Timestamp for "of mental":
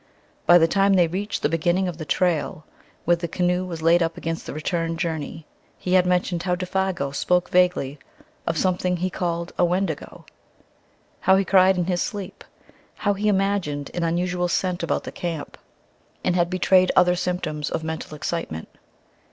17.69-18.15